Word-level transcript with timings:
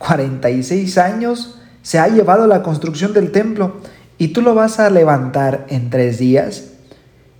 46 0.00 0.96
años 0.96 1.56
se 1.82 1.98
ha 1.98 2.08
llevado 2.08 2.46
la 2.46 2.62
construcción 2.62 3.12
del 3.12 3.32
templo 3.32 3.76
y 4.16 4.28
tú 4.28 4.40
lo 4.40 4.54
vas 4.54 4.80
a 4.80 4.88
levantar 4.88 5.66
en 5.68 5.90
tres 5.90 6.18
días. 6.18 6.70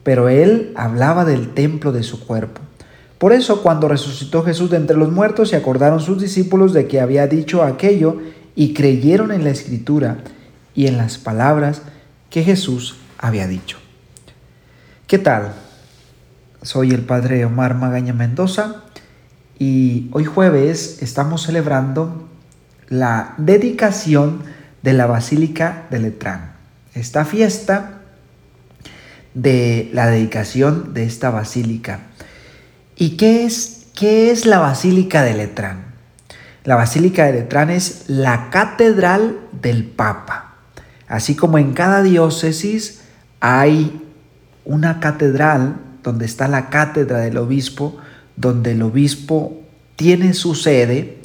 Pero 0.03 0.29
él 0.29 0.73
hablaba 0.77 1.25
del 1.25 1.55
templo 1.55 1.91
de 1.91 2.03
su 2.03 2.25
cuerpo. 2.27 2.61
Por 3.19 3.33
eso 3.33 3.63
cuando 3.63 3.89
resucitó 3.89 4.43
Jesús 4.45 4.71
de 4.71 4.77
entre 4.77 4.97
los 4.97 5.11
muertos 5.11 5.49
se 5.49 5.57
acordaron 5.57 6.01
sus 6.01 6.21
discípulos 6.21 6.73
de 6.75 6.87
que 6.87 7.01
había 7.01 7.27
dicho 7.27 7.63
aquello 7.63 8.19
y 8.55 8.75
creyeron 8.75 9.33
en 9.33 9.45
la 9.45 9.51
escritura 9.51 10.19
y 10.75 10.87
en 10.87 10.99
las 10.99 11.17
palabras 11.17 11.83
que 12.29 12.43
Jesús 12.43 12.97
había 13.19 13.47
dicho. 13.47 13.79
¿Qué 15.07 15.19
tal? 15.19 15.55
Soy 16.63 16.91
el 16.91 17.03
padre 17.03 17.45
Omar 17.47 17.75
Magaña 17.75 18.13
Mendoza 18.13 18.85
y 19.59 20.09
hoy 20.13 20.25
jueves 20.25 21.03
estamos 21.03 21.43
celebrando 21.43 22.30
la 22.91 23.35
dedicación 23.39 24.43
de 24.83 24.93
la 24.93 25.07
Basílica 25.07 25.87
de 25.91 26.01
Letrán. 26.01 26.53
Esta 26.95 27.25
fiesta 27.25 28.01
de 29.33 29.89
la 29.95 30.09
dedicación 30.09 30.93
de 30.93 31.05
esta 31.05 31.31
basílica. 31.31 32.01
¿Y 32.97 33.17
qué 33.17 33.45
es, 33.45 33.87
qué 33.95 34.31
es 34.31 34.45
la 34.45 34.59
Basílica 34.59 35.23
de 35.23 35.35
Letrán? 35.35 35.85
La 36.65 36.75
Basílica 36.75 37.27
de 37.27 37.33
Letrán 37.33 37.71
es 37.71 38.05
la 38.09 38.51
catedral 38.51 39.39
del 39.63 39.85
Papa. 39.85 40.57
Así 41.07 41.37
como 41.37 41.59
en 41.59 41.73
cada 41.73 42.03
diócesis 42.03 43.03
hay 43.39 44.03
una 44.65 45.01
catedral 45.01 45.77
donde 46.03 46.27
está 46.27 46.49
la 46.49 46.71
cátedra 46.71 47.21
del 47.21 47.39
obispo, 47.39 47.97
donde 48.37 48.73
el 48.73 48.83
obispo 48.83 49.61
tiene 49.97 50.35
su 50.35 50.55
sede, 50.55 51.20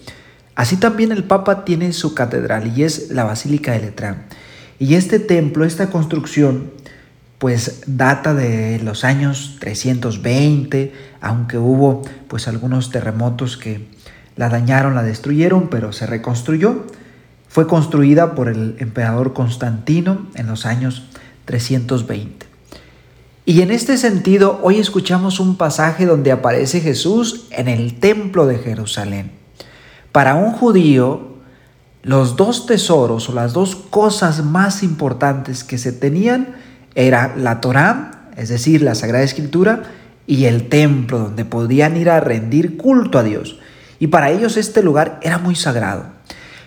Así 0.55 0.77
también 0.77 1.11
el 1.11 1.25
Papa 1.25 1.65
tiene 1.65 1.91
su 1.91 2.15
catedral 2.15 2.77
y 2.77 2.83
es 2.83 3.11
la 3.11 3.25
Basílica 3.25 3.73
de 3.73 3.81
Letrán. 3.81 4.25
Y 4.79 4.95
este 4.95 5.19
templo, 5.19 5.65
esta 5.65 5.89
construcción, 5.89 6.71
pues 7.37 7.83
data 7.87 8.33
de 8.33 8.79
los 8.79 9.03
años 9.03 9.57
320, 9.59 10.93
aunque 11.21 11.57
hubo 11.57 12.03
pues 12.27 12.47
algunos 12.47 12.89
terremotos 12.89 13.57
que 13.57 13.87
la 14.37 14.49
dañaron, 14.49 14.95
la 14.95 15.03
destruyeron, 15.03 15.69
pero 15.69 15.91
se 15.91 16.05
reconstruyó. 16.05 16.85
Fue 17.49 17.67
construida 17.67 18.35
por 18.35 18.47
el 18.47 18.75
emperador 18.79 19.33
Constantino 19.33 20.27
en 20.35 20.47
los 20.47 20.65
años 20.65 21.03
320. 21.45 22.45
Y 23.45 23.61
en 23.61 23.71
este 23.71 23.97
sentido, 23.97 24.59
hoy 24.63 24.79
escuchamos 24.79 25.39
un 25.39 25.55
pasaje 25.55 26.05
donde 26.05 26.31
aparece 26.31 26.81
Jesús 26.81 27.47
en 27.51 27.67
el 27.67 27.99
templo 27.99 28.47
de 28.47 28.57
Jerusalén. 28.57 29.44
Para 30.15 30.35
un 30.35 30.53
judío, 30.53 31.27
los 32.01 32.37
dos 32.37 32.67
tesoros 32.67 33.27
o 33.27 33.33
las 33.33 33.51
dos 33.51 33.75
cosas 33.75 34.45
más 34.45 34.81
importantes 34.81 35.65
que 35.65 35.77
se 35.77 35.91
tenían 35.91 36.55
era 36.95 37.35
la 37.35 37.59
Torá, 37.59 38.29
es 38.37 38.47
decir, 38.47 38.81
la 38.81 38.95
Sagrada 38.95 39.25
Escritura, 39.25 39.83
y 40.25 40.45
el 40.45 40.69
templo 40.69 41.19
donde 41.19 41.43
podían 41.43 41.97
ir 41.97 42.09
a 42.09 42.21
rendir 42.21 42.77
culto 42.77 43.19
a 43.19 43.23
Dios. 43.23 43.59
Y 43.99 44.07
para 44.07 44.31
ellos 44.31 44.55
este 44.55 44.81
lugar 44.81 45.19
era 45.21 45.37
muy 45.37 45.53
sagrado. 45.53 46.05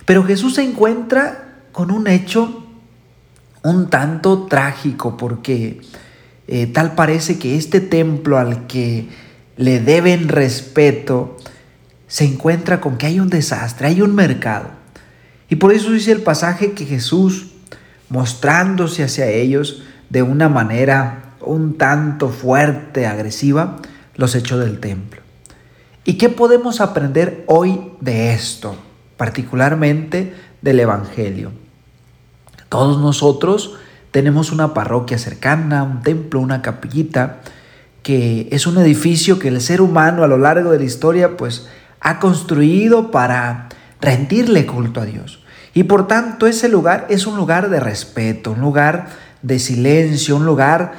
Pero 0.05 0.25
Jesús 0.25 0.57
se 0.57 0.63
encuentra 0.63 1.63
con 1.73 1.91
un 1.91 2.07
hecho 2.07 2.67
un 3.63 3.89
tanto 3.89 4.45
trágico 4.45 5.17
porque 5.17 5.81
eh, 6.49 6.67
tal 6.67 6.95
parece 6.95 7.39
que 7.39 7.57
este 7.57 7.81
templo 7.81 8.37
al 8.37 8.67
que 8.67 9.09
le 9.57 9.81
deben 9.81 10.29
respeto, 10.29 11.39
se 12.09 12.25
encuentra 12.25 12.81
con 12.81 12.97
que 12.97 13.07
hay 13.07 13.21
un 13.21 13.29
desastre, 13.29 13.87
hay 13.87 14.03
un 14.03 14.15
mercado. 14.15 14.71
Y 15.49 15.57
por 15.57 15.73
eso 15.73 15.93
dice 15.93 16.11
el 16.13 16.23
pasaje 16.23 16.73
que 16.73 16.87
Jesús, 16.87 17.53
mostrándose 18.09 19.05
hacia 19.05 19.29
ellos 19.29 19.83
de 20.11 20.23
una 20.23 20.49
manera 20.49 21.35
un 21.41 21.79
tanto 21.79 22.31
fuerte, 22.31 23.07
agresiva, 23.07 23.77
los 24.17 24.35
echó 24.35 24.59
del 24.59 24.81
templo. 24.81 25.21
¿Y 26.05 26.15
qué 26.15 26.31
podemos 26.31 26.81
aprender 26.81 27.45
hoy 27.47 27.81
de 28.01 28.33
esto, 28.33 28.77
particularmente 29.17 30.35
del 30.63 30.81
Evangelio? 30.81 31.53
Todos 32.69 32.99
nosotros 32.99 33.77
tenemos 34.11 34.51
una 34.51 34.73
parroquia 34.75 35.19
cercana, 35.19 35.83
un 35.83 36.03
templo, 36.03 36.41
una 36.41 36.63
capillita, 36.63 37.41
que 38.03 38.49
es 38.51 38.67
un 38.67 38.79
edificio 38.79 39.39
que 39.39 39.49
el 39.49 39.61
ser 39.61 39.83
humano 39.83 40.25
a 40.25 40.29
lo 40.29 40.39
largo 40.39 40.71
de 40.71 40.79
la 40.79 40.85
historia 40.85 41.37
pues 41.37 41.69
ha 42.01 42.19
construido 42.19 43.11
para 43.11 43.69
rendirle 44.01 44.67
culto 44.67 45.01
a 45.01 45.05
Dios. 45.05 45.43
Y 45.75 45.85
por 45.85 46.07
tanto 46.07 46.47
ese 46.47 46.69
lugar 46.69 47.07
es 47.09 47.27
un 47.27 47.37
lugar 47.37 47.71
de 47.71 47.81
respeto, 47.81 48.53
un 48.53 48.61
lugar 48.61 49.09
de 49.43 49.59
silencio, 49.59 50.37
un 50.37 50.47
lugar 50.47 50.93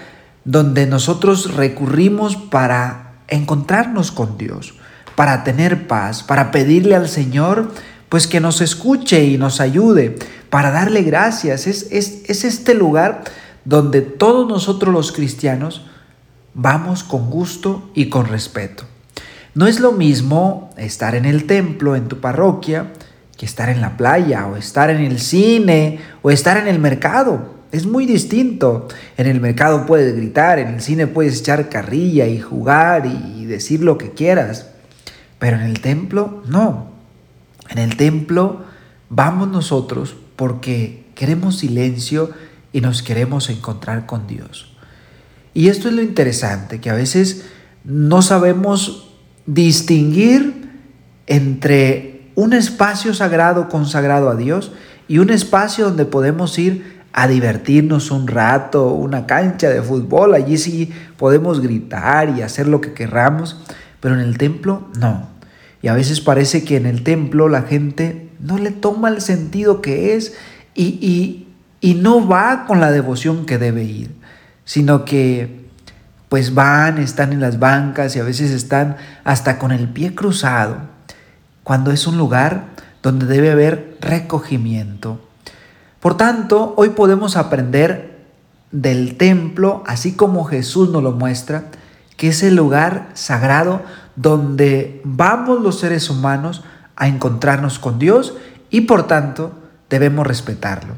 donde 0.46 0.86
nosotros 0.86 1.56
recurrimos 1.56 2.36
para 2.36 3.14
encontrarnos 3.28 4.12
con 4.12 4.38
Dios, 4.38 4.76
para 5.16 5.44
tener 5.44 5.88
paz, 5.88 6.24
para 6.24 6.52
pedirle 6.52 6.96
al 6.96 7.10
Señor 7.10 7.72
pues 8.08 8.26
que 8.26 8.40
nos 8.40 8.62
escuche 8.62 9.24
y 9.26 9.38
nos 9.38 9.62
ayude, 9.62 10.18
para 10.50 10.72
darle 10.72 11.04
gracias. 11.04 11.68
Es, 11.68 11.88
es, 11.92 12.24
es 12.26 12.44
este 12.44 12.74
lugar 12.74 13.24
donde 13.66 14.02
todos 14.02 14.48
nosotros 14.48 14.94
los 14.94 15.12
cristianos 15.12 15.84
vamos 16.56 17.04
con 17.04 17.30
gusto 17.30 17.92
y 17.94 18.10
con 18.10 18.26
respeto. 18.26 18.86
No 19.56 19.68
es 19.68 19.80
lo 19.80 19.92
mismo 19.92 20.70
estar 20.78 21.16
en 21.16 21.26
el 21.26 21.46
templo, 21.46 21.96
en 21.96 22.08
tu 22.08 22.20
parroquia, 22.20 22.92
que 23.38 23.46
estar 23.46 23.70
en 23.70 23.82
la 23.82 23.98
playa 23.98 24.46
o 24.48 24.58
estar 24.58 24.90
en 24.90 25.02
el 25.02 25.20
cine 25.20 26.00
o 26.22 26.30
estar 26.30 26.58
en 26.58 26.68
el 26.68 26.80
mercado. 26.80 27.58
Es 27.72 27.86
muy 27.86 28.06
distinto. 28.06 28.88
En 29.18 29.28
el 29.28 29.40
mercado 29.40 29.86
puedes 29.86 30.16
gritar, 30.16 30.60
en 30.60 30.68
el 30.76 30.82
cine 30.82 31.08
puedes 31.08 31.40
echar 31.40 31.70
carrilla 31.70 32.28
y 32.28 32.40
jugar 32.40 33.06
y 33.06 33.46
decir 33.46 33.82
lo 33.82 33.98
que 33.98 34.12
quieras. 34.12 34.68
Pero 35.40 35.58
en 35.58 35.64
el 35.64 35.80
templo, 35.80 36.44
no. 36.48 36.90
En 37.70 37.78
el 37.78 37.96
templo 37.96 38.64
vamos 39.10 39.48
nosotros 39.48 40.16
porque 40.36 41.06
queremos 41.16 41.60
silencio 41.60 42.32
y 42.74 42.82
nos 42.82 43.02
queremos 43.04 43.50
encontrar 43.50 44.06
con 44.06 44.28
Dios. 44.28 44.76
Y 45.54 45.70
esto 45.70 45.88
es 45.88 45.96
lo 45.96 46.02
interesante, 46.02 46.80
que 46.80 46.90
a 46.90 46.96
veces 46.96 47.46
no 47.84 48.22
sabemos 48.22 49.09
distinguir 49.54 50.70
entre 51.26 52.30
un 52.36 52.54
espacio 52.54 53.16
sagrado 53.16 53.68
consagrado 53.68 54.30
a 54.30 54.36
Dios 54.36 54.72
y 55.08 55.18
un 55.18 55.32
espacio 55.32 55.86
donde 55.86 56.06
podemos 56.06 56.58
ir 56.60 57.00
a 57.14 57.28
divertirnos 57.28 58.12
un 58.12 58.28
rato, 58.28 58.94
una 58.94 59.26
cancha 59.26 59.70
de 59.70 59.82
fútbol, 59.82 60.36
allí 60.36 60.58
sí 60.60 60.92
podemos 61.18 61.62
gritar 61.62 62.38
y 62.38 62.44
hacer 62.44 62.68
lo 62.68 62.80
que 62.80 62.94
querramos, 62.94 63.60
pero 64.00 64.14
en 64.14 64.22
el 64.22 64.38
templo 64.38 64.88
no. 65.00 65.28
Y 65.82 65.88
a 65.88 65.96
veces 65.96 66.22
parece 66.22 66.64
que 66.64 66.78
en 66.78 66.86
el 66.86 67.04
templo 67.04 67.50
la 67.50 67.64
gente 67.64 68.30
no 68.40 68.60
le 68.60 68.70
toma 68.70 69.10
el 69.10 69.20
sentido 69.20 69.82
que 69.82 70.16
es 70.16 70.36
y, 70.76 70.84
y, 71.02 71.48
y 71.82 71.96
no 71.96 72.28
va 72.28 72.66
con 72.68 72.80
la 72.80 72.92
devoción 72.92 73.48
que 73.48 73.58
debe 73.58 73.84
ir, 73.84 74.12
sino 74.64 75.06
que 75.06 75.69
pues 76.30 76.54
van, 76.54 77.00
están 77.00 77.34
en 77.34 77.42
las 77.42 77.60
bancas 77.60 78.16
y 78.16 78.20
a 78.20 78.24
veces 78.24 78.52
están 78.52 78.98
hasta 79.24 79.58
con 79.58 79.72
el 79.72 79.90
pie 79.90 80.14
cruzado, 80.14 80.78
cuando 81.64 81.92
es 81.92 82.08
un 82.08 82.18
lugar 82.18 82.66
donde 83.02 83.26
debe 83.26 83.52
haber 83.52 83.98
recogimiento. 84.00 85.20
Por 86.00 86.16
tanto, 86.16 86.74
hoy 86.78 86.90
podemos 86.90 87.36
aprender 87.36 88.20
del 88.72 89.18
templo, 89.18 89.84
así 89.88 90.14
como 90.14 90.46
Jesús 90.46 90.90
nos 90.90 91.04
lo 91.04 91.12
muestra, 91.12 91.66
que 92.16 92.30
es 92.30 92.44
el 92.44 92.56
lugar 92.56 93.10
sagrado 93.14 93.82
donde 94.16 95.02
vamos 95.04 95.62
los 95.62 95.80
seres 95.80 96.10
humanos 96.10 96.64
a 96.96 97.08
encontrarnos 97.08 97.80
con 97.80 97.98
Dios 97.98 98.36
y 98.70 98.82
por 98.82 99.08
tanto 99.08 99.54
debemos 99.90 100.28
respetarlo. 100.28 100.96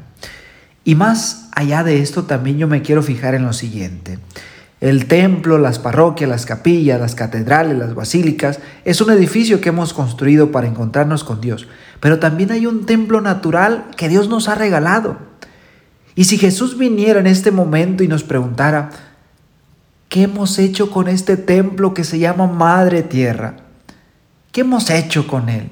Y 0.84 0.96
más 0.96 1.48
allá 1.52 1.84
de 1.84 2.00
esto 2.00 2.24
también 2.24 2.58
yo 2.58 2.66
me 2.66 2.82
quiero 2.82 3.02
fijar 3.02 3.34
en 3.34 3.44
lo 3.44 3.52
siguiente. 3.52 4.18
El 4.82 5.06
templo, 5.06 5.58
las 5.58 5.78
parroquias, 5.78 6.28
las 6.28 6.44
capillas, 6.44 7.00
las 7.00 7.14
catedrales, 7.14 7.78
las 7.78 7.94
basílicas, 7.94 8.58
es 8.84 9.00
un 9.00 9.12
edificio 9.12 9.60
que 9.60 9.68
hemos 9.68 9.94
construido 9.94 10.50
para 10.50 10.66
encontrarnos 10.66 11.22
con 11.22 11.40
Dios. 11.40 11.68
Pero 12.00 12.18
también 12.18 12.50
hay 12.50 12.66
un 12.66 12.84
templo 12.84 13.20
natural 13.20 13.86
que 13.96 14.08
Dios 14.08 14.28
nos 14.28 14.48
ha 14.48 14.56
regalado. 14.56 15.18
Y 16.16 16.24
si 16.24 16.36
Jesús 16.36 16.76
viniera 16.76 17.20
en 17.20 17.28
este 17.28 17.52
momento 17.52 18.02
y 18.02 18.08
nos 18.08 18.24
preguntara, 18.24 18.90
¿qué 20.08 20.22
hemos 20.22 20.58
hecho 20.58 20.90
con 20.90 21.06
este 21.06 21.36
templo 21.36 21.94
que 21.94 22.02
se 22.02 22.18
llama 22.18 22.48
Madre 22.48 23.04
Tierra? 23.04 23.58
¿Qué 24.50 24.62
hemos 24.62 24.90
hecho 24.90 25.28
con 25.28 25.48
él? 25.48 25.68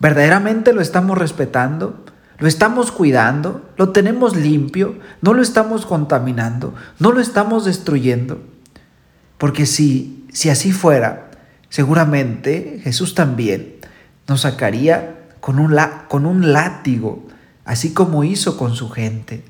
¿Verdaderamente 0.00 0.74
lo 0.74 0.82
estamos 0.82 1.16
respetando? 1.16 2.04
¿Lo 2.38 2.46
estamos 2.46 2.92
cuidando? 2.92 3.68
¿Lo 3.76 3.90
tenemos 3.90 4.36
limpio? 4.36 4.98
¿No 5.22 5.34
lo 5.34 5.42
estamos 5.42 5.86
contaminando? 5.86 6.72
¿No 7.00 7.10
lo 7.10 7.20
estamos 7.20 7.64
destruyendo? 7.64 8.40
Porque 9.38 9.66
si, 9.66 10.24
si 10.32 10.48
así 10.48 10.70
fuera, 10.70 11.30
seguramente 11.68 12.80
Jesús 12.84 13.16
también 13.16 13.76
nos 14.28 14.42
sacaría 14.42 15.16
con 15.40 15.58
un, 15.58 15.76
con 16.08 16.26
un 16.26 16.52
látigo, 16.52 17.26
así 17.64 17.92
como 17.92 18.22
hizo 18.22 18.56
con 18.56 18.76
su 18.76 18.88
gente, 18.88 19.44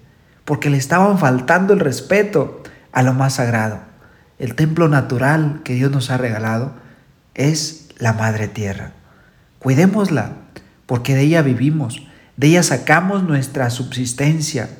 porque 0.46 0.70
le 0.70 0.78
estaban 0.78 1.18
faltando 1.18 1.74
el 1.74 1.80
respeto 1.80 2.62
a 2.92 3.02
lo 3.02 3.12
más 3.12 3.34
sagrado. 3.34 3.80
El 4.38 4.54
templo 4.54 4.88
natural 4.88 5.60
que 5.62 5.74
Dios 5.74 5.90
nos 5.90 6.10
ha 6.10 6.16
regalado 6.16 6.72
es 7.34 7.88
la 7.98 8.14
Madre 8.14 8.48
Tierra. 8.48 8.92
Cuidémosla, 9.58 10.32
porque 10.86 11.14
de 11.14 11.22
ella 11.22 11.42
vivimos 11.42 12.07
de 12.38 12.46
ella 12.46 12.62
sacamos 12.62 13.24
nuestra 13.24 13.68
subsistencia 13.68 14.70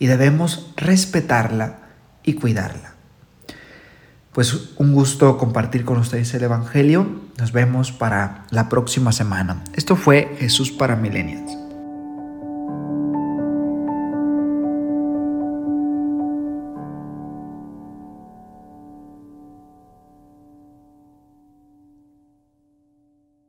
y 0.00 0.06
debemos 0.06 0.74
respetarla 0.76 1.78
y 2.24 2.34
cuidarla. 2.34 2.94
Pues 4.32 4.72
un 4.76 4.92
gusto 4.92 5.38
compartir 5.38 5.84
con 5.84 5.98
ustedes 5.98 6.34
el 6.34 6.42
Evangelio. 6.42 7.06
Nos 7.38 7.52
vemos 7.52 7.92
para 7.92 8.44
la 8.50 8.68
próxima 8.68 9.12
semana. 9.12 9.62
Esto 9.74 9.94
fue 9.94 10.36
Jesús 10.40 10.72
para 10.72 10.96
Millennials. 10.96 11.59